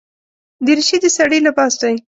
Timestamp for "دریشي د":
0.65-1.05